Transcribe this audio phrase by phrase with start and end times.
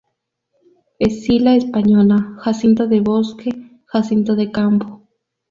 [0.97, 3.51] Escila española, jacinto de bosque,
[3.85, 5.07] jacinto de campo.